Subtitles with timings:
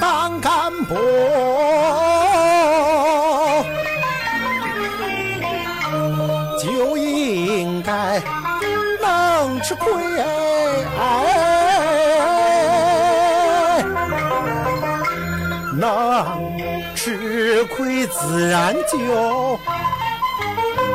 [0.00, 0.94] 当干部
[6.62, 8.20] 就应该
[9.00, 9.92] 能吃亏
[15.78, 19.58] 能吃亏自然就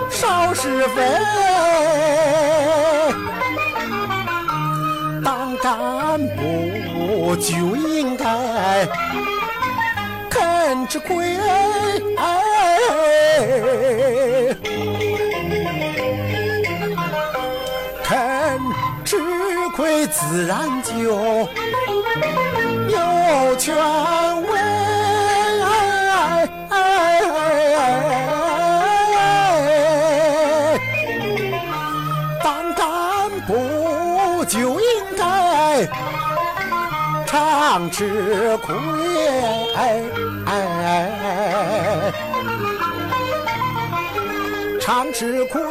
[0.09, 1.01] 少是非。
[5.61, 8.87] 干部就应该
[10.29, 11.37] 肯吃亏。
[18.03, 18.59] 肯
[19.05, 19.17] 吃
[19.75, 20.93] 亏，自然就
[22.89, 23.75] 有权
[24.43, 24.90] 威。
[34.51, 34.85] 就应
[35.17, 35.87] 该
[37.25, 38.75] 常吃亏。
[44.81, 45.63] 常吃亏，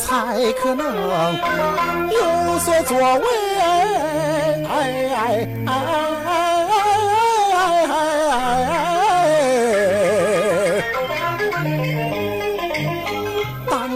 [0.00, 0.84] 才可能
[2.10, 3.26] 有所作为。
[5.64, 6.11] 当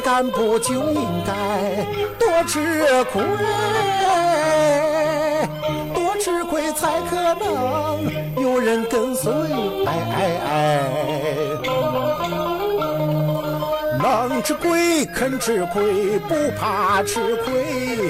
[0.06, 1.84] 干部就应该
[2.16, 3.20] 多吃亏。
[5.92, 8.08] 多吃亏才可能
[8.40, 9.32] 有人跟随，
[9.84, 10.62] 哎哎哎
[14.00, 18.08] 能吃亏肯吃亏，不怕吃亏，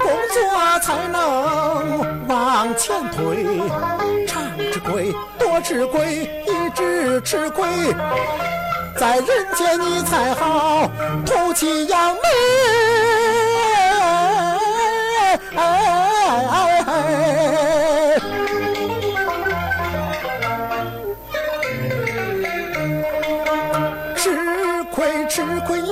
[0.00, 0.42] 工作
[0.80, 3.46] 才能往前推。
[4.26, 7.68] 常吃亏，多吃亏，一直吃亏，
[9.02, 10.88] 在人间你才好
[11.26, 12.81] 吐气扬眉。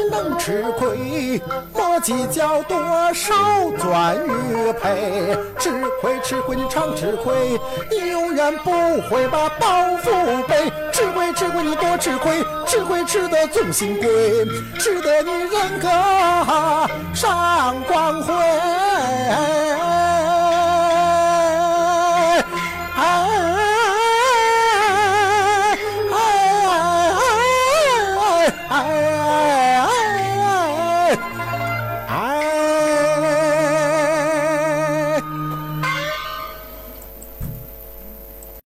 [0.09, 1.41] 能吃亏，
[1.75, 2.79] 莫计较多
[3.13, 3.35] 少
[3.79, 5.37] 赚与赔。
[5.59, 7.59] 吃亏吃亏，你常吃亏，
[7.91, 8.71] 你永远不
[9.09, 9.67] 会把包
[10.03, 10.71] 袱背。
[10.93, 14.45] 吃亏吃亏，你多吃亏，吃亏吃得总心归，
[14.79, 15.89] 吃得你人格。